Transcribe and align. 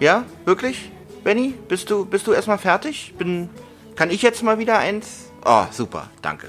Ja, 0.00 0.24
wirklich? 0.44 0.90
Benny, 1.22 1.54
bist 1.68 1.90
du, 1.90 2.04
bist 2.04 2.26
du 2.26 2.32
erstmal 2.32 2.58
fertig? 2.58 3.14
Bin, 3.16 3.48
kann 3.96 4.10
ich 4.10 4.22
jetzt 4.22 4.42
mal 4.42 4.58
wieder 4.58 4.78
eins? 4.78 5.30
Oh, 5.44 5.64
super, 5.70 6.10
danke. 6.20 6.48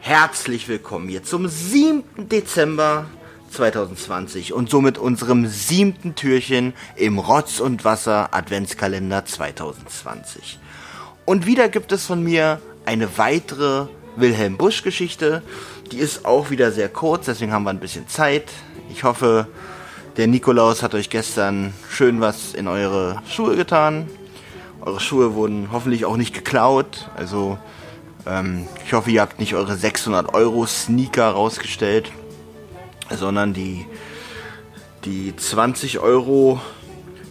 Herzlich 0.00 0.68
willkommen 0.68 1.08
hier 1.08 1.22
zum 1.22 1.48
7. 1.48 2.04
Dezember 2.16 3.06
2020 3.50 4.52
und 4.52 4.70
somit 4.70 4.98
unserem 4.98 5.46
siebten 5.46 6.14
Türchen 6.14 6.74
im 6.96 7.18
Rotz 7.18 7.60
und 7.60 7.84
Wasser 7.84 8.34
Adventskalender 8.34 9.24
2020. 9.24 10.58
Und 11.24 11.46
wieder 11.46 11.68
gibt 11.68 11.92
es 11.92 12.06
von 12.06 12.22
mir 12.22 12.60
eine 12.84 13.18
weitere 13.18 13.86
Wilhelm 14.16 14.56
Busch 14.56 14.82
Geschichte. 14.82 15.42
Die 15.90 15.98
ist 15.98 16.24
auch 16.24 16.50
wieder 16.50 16.72
sehr 16.72 16.88
kurz, 16.88 17.26
deswegen 17.26 17.52
haben 17.52 17.64
wir 17.64 17.70
ein 17.70 17.80
bisschen 17.80 18.08
Zeit. 18.08 18.50
Ich 18.90 19.04
hoffe, 19.04 19.46
der 20.16 20.26
Nikolaus 20.26 20.82
hat 20.82 20.94
euch 20.94 21.10
gestern 21.10 21.72
schön 21.90 22.20
was 22.20 22.54
in 22.54 22.68
eure 22.68 23.22
Schuhe 23.28 23.56
getan. 23.56 24.08
Eure 24.80 25.00
Schuhe 25.00 25.34
wurden 25.34 25.68
hoffentlich 25.72 26.04
auch 26.04 26.16
nicht 26.16 26.34
geklaut. 26.34 27.08
Also 27.16 27.58
ähm, 28.26 28.66
ich 28.84 28.92
hoffe, 28.92 29.10
ihr 29.10 29.20
habt 29.20 29.40
nicht 29.40 29.54
eure 29.54 29.76
600 29.76 30.34
Euro 30.34 30.66
Sneaker 30.66 31.30
rausgestellt, 31.30 32.12
sondern 33.10 33.54
die, 33.54 33.86
die 35.04 35.34
20 35.34 36.00
Euro 36.00 36.60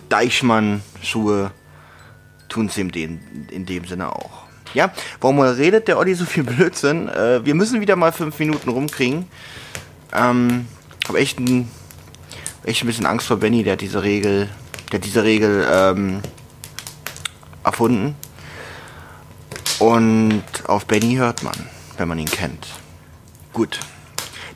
Deichmann 0.09 0.81
Schuhe 1.03 1.51
tun 2.49 2.66
es 2.66 2.77
in 2.77 2.89
dem, 2.89 3.19
in 3.51 3.66
dem 3.66 3.85
Sinne 3.85 4.13
auch. 4.13 4.41
Ja, 4.73 4.91
warum 5.19 5.39
redet 5.39 5.88
der 5.88 5.97
Olli 5.97 6.16
so 6.16 6.25
viel 6.25 6.43
Blödsinn? 6.43 7.09
Äh, 7.09 7.45
wir 7.45 7.55
müssen 7.55 7.81
wieder 7.81 7.95
mal 7.95 8.11
fünf 8.11 8.39
Minuten 8.39 8.69
rumkriegen. 8.69 9.27
Ähm, 10.13 10.67
hab 11.07 11.16
echt 11.16 11.39
ein, 11.39 11.69
echt 12.63 12.83
ein 12.83 12.87
bisschen 12.87 13.05
Angst 13.05 13.27
vor 13.27 13.37
Benny, 13.37 13.63
der 13.63 13.73
hat 13.73 13.81
diese 13.81 14.03
Regel, 14.03 14.49
der 14.91 14.99
hat 14.99 15.05
diese 15.05 15.23
Regel 15.23 15.67
ähm, 15.69 16.21
erfunden. 17.63 18.15
Und 19.79 20.43
auf 20.65 20.85
Benny 20.85 21.15
hört 21.15 21.43
man, 21.43 21.55
wenn 21.97 22.07
man 22.07 22.19
ihn 22.19 22.29
kennt. 22.29 22.67
Gut. 23.53 23.79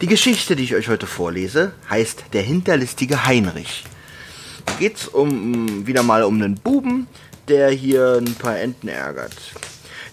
Die 0.01 0.07
Geschichte, 0.07 0.55
die 0.55 0.63
ich 0.63 0.75
euch 0.75 0.89
heute 0.89 1.07
vorlese, 1.07 1.73
heißt 1.89 2.25
Der 2.33 2.41
hinterlistige 2.41 3.25
Heinrich. 3.25 3.85
Da 4.65 4.73
geht's 4.73 5.07
um 5.07 5.87
wieder 5.87 6.03
mal 6.03 6.23
um 6.23 6.35
einen 6.35 6.55
Buben, 6.55 7.07
der 7.47 7.69
hier 7.69 8.17
ein 8.19 8.35
paar 8.35 8.59
Enten 8.59 8.87
ärgert. 8.87 9.35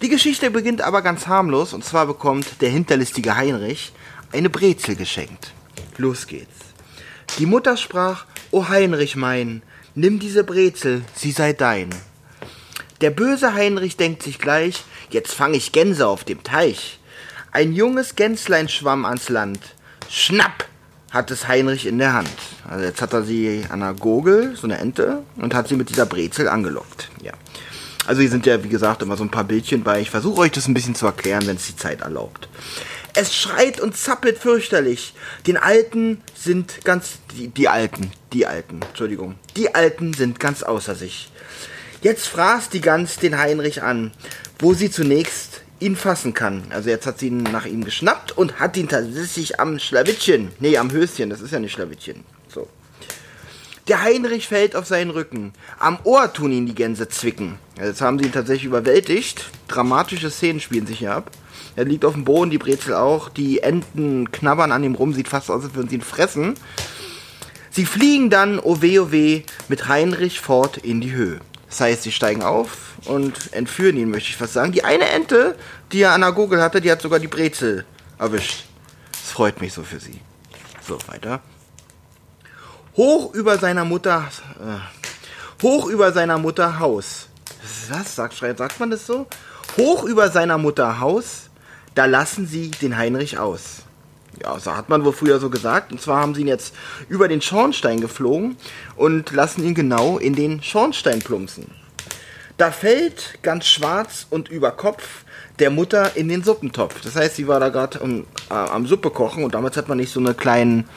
Die 0.03 0.09
Geschichte 0.09 0.51
beginnt 0.51 0.83
aber 0.83 1.03
ganz 1.03 1.27
harmlos 1.27 1.73
und 1.73 1.85
zwar 1.85 2.07
bekommt 2.07 2.61
der 2.61 2.71
hinterlistige 2.71 3.37
Heinrich 3.37 3.93
eine 4.33 4.51
Brezel 4.51 4.97
geschenkt. 4.97 5.53
Los 5.97 6.27
geht's. 6.27 6.72
Die 7.39 7.47
Mutter 7.47 7.77
sprach: 7.77 8.27
O 8.51 8.69
Heinrich 8.69 9.17
mein, 9.17 9.63
nimm 9.95 10.19
diese 10.19 10.45
Brezel, 10.45 11.03
sie 11.15 11.33
sei 11.33 11.53
dein. 11.53 11.91
Der 13.01 13.11
böse 13.11 13.55
Heinrich 13.55 13.97
denkt 13.97 14.23
sich 14.23 14.39
gleich, 14.39 14.85
jetzt 15.11 15.35
fang 15.35 15.55
ich 15.55 15.73
Gänse 15.73 16.07
auf 16.07 16.25
dem 16.25 16.43
Teich. 16.43 17.01
Ein 17.51 17.73
junges 17.73 18.17
Gänslein 18.17 18.69
schwamm 18.69 19.05
ans 19.05 19.29
Land. 19.29 19.61
Schnapp 20.09 20.67
hat 21.11 21.31
es 21.31 21.49
Heinrich 21.49 21.87
in 21.87 21.99
der 21.99 22.13
Hand. 22.13 22.29
Also 22.69 22.85
jetzt 22.85 23.03
hat 23.03 23.13
er 23.13 23.23
sie 23.23 23.65
an 23.69 23.83
einer 23.83 23.95
Gurgel, 23.95 24.55
so 24.57 24.67
eine 24.67 24.79
Ente, 24.79 25.23
und 25.37 25.55
hat 25.55 25.69
sie 25.69 25.77
mit 25.77 25.91
dieser 25.91 26.07
Brezel 26.07 26.49
angelockt. 26.49 27.11
Ja. 27.23 27.33
Also 28.07 28.21
hier 28.21 28.31
sind 28.31 28.47
ja, 28.47 28.63
wie 28.65 28.69
gesagt, 28.69 29.03
immer 29.03 29.17
so 29.17 29.25
ein 29.25 29.31
paar 29.31 29.45
Bildchen 29.45 29.83
bei. 29.83 30.01
Ich 30.01 30.11
versuche 30.11 30.41
euch 30.41 30.53
das 30.53 30.69
ein 30.69 30.75
bisschen 30.75 30.95
zu 30.95 31.07
erklären, 31.07 31.47
wenn 31.47 31.57
es 31.57 31.67
die 31.67 31.77
Zeit 31.77 32.01
erlaubt. 32.01 32.49
Es 33.15 33.35
schreit 33.35 33.81
und 33.81 33.97
zappelt 33.97 34.39
fürchterlich. 34.39 35.15
Den 35.47 35.57
Alten 35.57 36.23
sind 36.35 36.85
ganz... 36.85 37.19
Die, 37.37 37.49
die 37.49 37.69
Alten, 37.69 38.11
die 38.33 38.47
Alten, 38.47 38.81
Entschuldigung. 38.83 39.37
Die 39.57 39.75
Alten 39.75 40.15
sind 40.15 40.41
ganz 40.41 40.63
außer 40.63 40.95
sich. 40.95 41.31
Jetzt 42.03 42.27
fraß 42.27 42.71
die 42.71 42.81
Gans 42.81 43.17
den 43.17 43.39
Heinrich 43.39 43.83
an, 43.83 44.13
wo 44.59 44.75
sie 44.75 44.91
zunächst 44.91 45.63
ihn 45.79 45.97
fassen 45.97 46.33
kann. 46.33 46.65
Also 46.71 46.91
jetzt 46.91 47.07
hat 47.07 47.19
sie 47.19 47.29
ihn 47.29 47.43
nach 47.43 47.67
ihm 47.67 47.85
geschnappt 47.85 48.33
und 48.33 48.61
hat 48.61 48.77
ihn 48.77 48.89
tatsächlich 48.89 49.61
am 49.61 49.79
Schlawittchen, 49.79 50.53
nee, 50.61 50.79
am 50.79 50.91
Höschen, 50.91 51.31
das 51.31 51.41
ist 51.41 51.53
ja 51.53 51.59
nicht 51.59 51.73
Schlawittchen. 51.73 52.25
Der 53.89 54.03
Heinrich 54.03 54.47
fällt 54.47 54.77
auf 54.77 54.87
seinen 54.87 55.11
Rücken. 55.11 55.53
Am 55.81 55.99
Ohr 56.05 56.33
tun 56.33 56.53
ihn 56.53 56.67
die 56.67 56.75
Gänse 56.75 57.09
zwicken. 57.09 57.59
Jetzt 57.77 58.01
haben 58.01 58.19
sie 58.19 58.27
ihn 58.27 58.33
tatsächlich 58.33 58.67
überwältigt. 58.67 59.51
Dramatische 59.67 60.31
Szenen 60.31 60.61
spielen 60.61 60.87
sich 60.87 61.01
hier 61.01 61.15
ab. 61.15 61.33
Er 61.75 61.85
liegt 61.85 62.05
auf 62.05 62.13
dem 62.13 62.25
Boden, 62.25 62.51
die 62.51 62.59
Brezel 62.59 62.95
auch. 62.95 63.29
Die 63.29 63.61
Enten 63.61 64.31
knabbern 64.31 64.71
an 64.71 64.85
ihm 64.85 64.95
rum, 64.95 65.15
sieht 65.15 65.29
fast 65.29 65.51
aus, 65.51 65.65
als 65.65 65.75
würden 65.75 65.89
sie 65.89 65.97
ihn 65.97 66.03
fressen. 66.03 66.55
Sie 67.71 67.87
fliegen 67.87 68.31
dann, 68.31 68.61
oh 68.61 68.83
weh, 68.83 69.01
oh 69.01 69.09
mit 69.69 69.89
Heinrich 69.89 70.41
fort 70.41 70.77
in 70.77 71.01
die 71.01 71.13
Höhe. 71.13 71.41
Das 71.69 71.81
heißt, 71.81 72.03
sie 72.03 72.13
steigen 72.13 72.43
auf 72.43 72.93
und 73.07 73.53
entführen 73.53 73.97
ihn, 73.97 74.11
möchte 74.11 74.29
ich 74.29 74.37
fast 74.37 74.53
sagen. 74.53 74.73
Die 74.73 74.85
eine 74.85 75.09
Ente, 75.09 75.57
die 75.91 76.03
er 76.03 76.13
an 76.13 76.21
der 76.21 76.33
Gurgel 76.33 76.63
hatte, 76.63 76.81
die 76.83 76.91
hat 76.91 77.03
sogar 77.03 77.19
die 77.19 77.29
Brezel 77.29 77.85
erwischt. 78.19 78.67
Das 79.11 79.33
freut 79.33 79.61
mich 79.61 79.73
so 79.73 79.83
für 79.83 79.99
sie. 79.99 80.21
So, 80.87 80.99
weiter. 81.09 81.41
Hoch 82.97 83.33
über 83.33 83.57
seiner 83.59 83.85
Mutter, 83.85 84.29
äh, 84.61 85.63
hoch 85.63 85.87
über 85.89 86.13
seiner 86.13 86.39
Mutter 86.39 86.79
Haus. 86.79 87.29
Was 87.89 88.17
sagt, 88.17 88.35
sagt 88.35 88.81
man 88.81 88.91
das 88.91 89.07
so? 89.07 89.27
Hoch 89.79 90.05
über 90.05 90.29
seiner 90.29 90.59
Mutter 90.59 91.01
Haus, 91.01 91.49
da 91.95 92.05
lassen 92.05 92.47
sie 92.47 92.71
den 92.71 92.97
Heinrich 92.99 93.39
aus. 93.39 93.83
Ja, 94.43 94.59
so 94.59 94.77
hat 94.77 94.89
man 94.89 95.05
wohl 95.05 95.13
früher 95.13 95.39
so 95.39 95.49
gesagt. 95.49 95.93
Und 95.93 96.01
zwar 96.01 96.21
haben 96.21 96.35
sie 96.35 96.43
ihn 96.43 96.49
jetzt 96.49 96.75
über 97.09 97.29
den 97.29 97.41
Schornstein 97.41 98.01
geflogen 98.01 98.57
und 98.97 99.31
lassen 99.31 99.65
ihn 99.65 99.75
genau 99.75 100.19
in 100.19 100.35
den 100.35 100.63
Schornstein 100.63 101.21
plumpsen. 101.21 101.71
Da 102.59 102.71
fällt 102.71 103.39
ganz 103.43 103.67
schwarz 103.67 104.27
und 104.29 104.49
über 104.49 104.71
Kopf 104.73 105.25
der 105.59 105.71
Mutter 105.71 106.17
in 106.17 106.29
den 106.29 106.45
Suppentopf. 106.45 107.01
Das 107.01 107.17
heißt, 107.17 107.37
sie 107.37 107.49
war 107.49 107.61
da 107.61 107.71
gerade 107.71 107.99
äh, 108.01 108.25
am 108.53 108.87
Suppe 108.87 109.11
kochen 109.11 109.45
und 109.45 109.55
damals 109.55 109.77
hat 109.77 109.89
man 109.89 109.99
nicht 109.99 110.13
so 110.13 110.21
eine 110.21 110.35
kleinen 110.35 110.89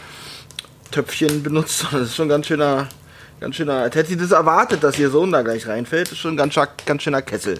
Töpfchen 0.91 1.43
benutzt, 1.43 1.79
sondern 1.79 2.01
das 2.01 2.09
ist 2.09 2.15
schon 2.15 2.29
ganz 2.29 2.47
schöner, 2.47 2.87
ganz 3.39 3.55
schöner, 3.55 3.75
als 3.75 3.95
hätte 3.95 4.09
sie 4.09 4.17
das 4.17 4.31
erwartet, 4.31 4.83
dass 4.83 4.99
ihr 4.99 5.09
Sohn 5.09 5.31
da 5.31 5.41
gleich 5.41 5.67
reinfällt. 5.67 6.07
Das 6.07 6.13
ist 6.13 6.19
schon 6.19 6.37
ganz, 6.37 6.55
ganz 6.85 7.03
schöner 7.03 7.21
Kessel. 7.21 7.59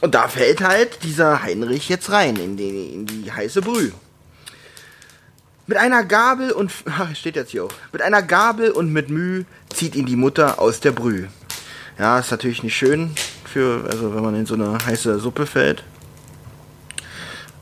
Und 0.00 0.14
da 0.14 0.28
fällt 0.28 0.60
halt 0.60 1.02
dieser 1.02 1.42
Heinrich 1.42 1.88
jetzt 1.88 2.10
rein 2.10 2.36
in 2.36 2.56
die, 2.56 2.94
in 2.94 3.06
die 3.06 3.32
heiße 3.32 3.62
Brühe. 3.62 3.92
Mit 5.66 5.78
einer 5.78 6.04
Gabel 6.04 6.52
und 6.52 6.70
ach, 6.86 7.14
steht 7.16 7.36
jetzt 7.36 7.52
hier 7.52 7.64
auch. 7.64 7.72
Mit 7.92 8.02
einer 8.02 8.22
Gabel 8.22 8.70
und 8.70 8.92
mit 8.92 9.08
Mühe 9.08 9.46
zieht 9.74 9.94
ihn 9.94 10.06
die 10.06 10.16
Mutter 10.16 10.58
aus 10.58 10.80
der 10.80 10.92
Brühe. 10.92 11.28
Ja, 11.98 12.18
ist 12.18 12.30
natürlich 12.30 12.62
nicht 12.62 12.76
schön 12.76 13.14
für, 13.44 13.88
also 13.88 14.14
wenn 14.14 14.22
man 14.22 14.34
in 14.34 14.46
so 14.46 14.54
eine 14.54 14.78
heiße 14.84 15.20
Suppe 15.20 15.46
fällt. 15.46 15.84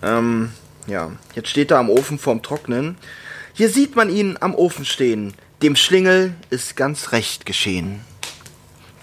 Ähm, 0.02 0.52
ja, 0.86 1.12
jetzt 1.34 1.48
steht 1.48 1.70
er 1.70 1.78
am 1.78 1.90
Ofen 1.90 2.18
vorm 2.18 2.42
Trocknen. 2.42 2.96
Hier 3.54 3.68
sieht 3.68 3.96
man 3.96 4.08
ihn 4.08 4.38
am 4.40 4.54
Ofen 4.54 4.84
stehen. 4.84 5.34
Dem 5.60 5.76
Schlingel 5.76 6.34
ist 6.50 6.74
ganz 6.74 7.12
recht 7.12 7.44
geschehen. 7.44 8.00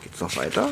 Geht's 0.03 0.19
noch 0.19 0.35
weiter? 0.35 0.69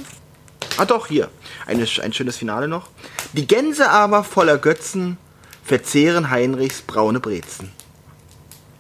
Ah 0.78 0.86
doch, 0.86 1.08
hier. 1.08 1.30
Eine, 1.66 1.88
ein 2.02 2.14
schönes 2.14 2.38
Finale 2.38 2.68
noch. 2.68 2.90
Die 3.34 3.48
Gänse 3.48 3.90
aber 3.90 4.24
voller 4.24 4.58
Götzen 4.58 5.18
verzehren 5.64 6.30
Heinrichs 6.30 6.82
braune 6.82 7.20
Brezen. 7.20 7.72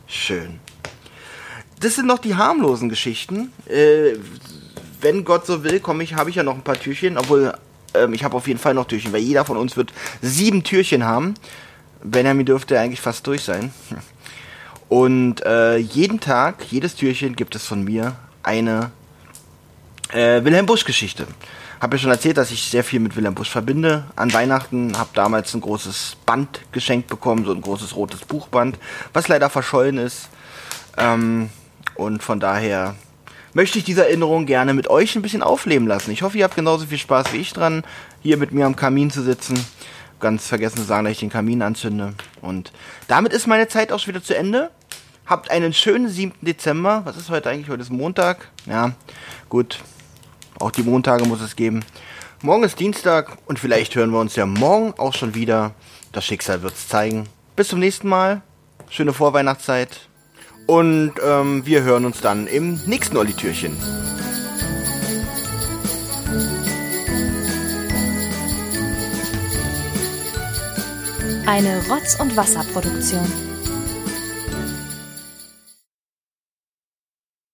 Schön. 0.08 0.60
Das 1.80 1.96
sind 1.96 2.08
noch 2.08 2.20
die 2.20 2.36
harmlosen 2.36 2.90
Geschichten. 2.90 3.54
Äh, 3.68 4.14
wenn 5.02 5.26
Gott 5.26 5.46
so 5.46 5.64
will, 5.64 5.80
komme 5.80 6.04
ich, 6.04 6.16
habe 6.16 6.30
ich 6.30 6.38
ja 6.38 6.44
noch 6.44 6.56
ein 6.56 6.64
paar 6.64 6.80
Türchen, 6.80 7.18
obwohl 7.18 7.54
ähm, 7.94 8.14
ich 8.14 8.24
habe 8.24 8.36
auf 8.36 8.48
jeden 8.48 8.60
Fall 8.60 8.74
noch 8.74 8.86
Türchen, 8.86 9.14
weil 9.14 9.22
jeder 9.22 9.46
von 9.46 9.58
uns 9.58 9.78
wird 9.78 9.94
sieben 10.22 10.64
Türchen 10.64 11.04
haben. 11.04 11.36
Benjamin 12.04 12.46
dürfte 12.46 12.80
eigentlich 12.80 13.02
fast 13.02 13.28
durch 13.28 13.44
sein. 13.44 13.72
Und 14.90 15.46
äh, 15.46 15.78
jeden 15.78 16.20
Tag, 16.20 16.64
jedes 16.72 16.96
Türchen 16.96 17.36
gibt 17.36 17.56
es 17.56 17.66
von 17.66 17.84
mir 17.84 18.16
eine 18.44 18.92
äh, 20.12 20.44
Wilhelm 20.44 20.66
Busch 20.66 20.86
Geschichte. 20.86 21.28
Habe 21.82 21.98
ja 21.98 22.02
schon 22.02 22.12
erzählt, 22.12 22.38
dass 22.38 22.52
ich 22.52 22.64
sehr 22.64 22.84
viel 22.84 23.00
mit 23.00 23.16
Wilhelm 23.16 23.36
Busch 23.36 23.50
verbinde. 23.50 24.06
An 24.16 24.34
Weihnachten 24.34 24.98
habe 24.98 25.10
damals 25.14 25.54
ein 25.54 25.62
großes 25.62 26.18
Band 26.26 26.62
geschenkt 26.72 27.08
bekommen, 27.08 27.46
so 27.46 27.54
ein 27.54 27.62
großes 27.62 27.96
rotes 27.96 28.22
Buchband, 28.22 28.80
was 29.14 29.28
leider 29.28 29.50
verschollen 29.50 29.98
ist. 29.98 30.30
Ähm, 30.98 31.50
und 31.96 32.24
von 32.24 32.40
daher 32.40 32.96
möchte 33.54 33.78
ich 33.78 33.84
diese 33.84 34.06
Erinnerung 34.06 34.46
gerne 34.46 34.74
mit 34.74 34.90
euch 34.90 35.16
ein 35.16 35.22
bisschen 35.22 35.44
aufleben 35.44 35.88
lassen. 35.88 36.12
Ich 36.12 36.22
hoffe, 36.22 36.38
ihr 36.38 36.46
habt 36.46 36.56
genauso 36.56 36.86
viel 36.86 36.98
Spaß 36.98 37.34
wie 37.34 37.38
ich 37.38 37.54
dran, 37.54 37.84
hier 38.22 38.38
mit 38.38 38.52
mir 38.52 38.66
am 38.66 38.76
Kamin 38.76 39.12
zu 39.12 39.22
sitzen. 39.22 39.64
Ganz 40.20 40.48
vergessen 40.48 40.78
zu 40.78 40.84
sagen, 40.84 41.06
dass 41.06 41.12
ich 41.12 41.20
den 41.20 41.30
Kamin 41.30 41.62
anzünde. 41.62 42.14
Und 42.42 42.72
damit 43.08 43.34
ist 43.34 43.46
meine 43.46 43.68
Zeit 43.68 43.92
auch 43.92 44.00
schon 44.00 44.16
wieder 44.16 44.24
zu 44.24 44.36
Ende. 44.36 44.72
Habt 45.28 45.52
einen 45.52 45.74
schönen 45.74 46.08
7. 46.08 46.32
Dezember. 46.40 47.02
Was 47.04 47.18
ist 47.18 47.30
heute 47.30 47.50
eigentlich? 47.50 47.68
Heute 47.68 47.82
ist 47.82 47.92
Montag. 47.92 48.48
Ja, 48.66 48.94
gut. 49.50 49.80
Auch 50.58 50.72
die 50.72 50.84
Montage 50.84 51.26
muss 51.26 51.42
es 51.42 51.58
geben. 51.58 51.84
Morgen 52.42 52.64
ist 52.64 52.80
Dienstag 52.80 53.38
und 53.46 53.60
vielleicht 53.60 53.94
hören 53.96 54.12
wir 54.12 54.22
uns 54.22 54.38
ja 54.38 54.46
morgen 54.46 54.94
auch 54.98 55.14
schon 55.14 55.36
wieder. 55.36 55.72
Das 56.14 56.24
Schicksal 56.24 56.62
wird 56.62 56.76
es 56.76 56.88
zeigen. 56.88 57.28
Bis 57.58 57.68
zum 57.68 57.80
nächsten 57.80 58.08
Mal. 58.08 58.42
Schöne 58.90 59.12
Vorweihnachtszeit. 59.12 60.08
Und 60.66 61.14
ähm, 61.22 61.66
wir 61.66 61.84
hören 61.84 62.06
uns 62.06 62.22
dann 62.22 62.48
im 62.48 62.80
nächsten 62.86 63.18
Olli-Türchen. 63.18 63.76
Eine 71.46 71.82
Rotz- 71.90 72.18
und 72.18 72.38
Wasserproduktion. 72.38 73.57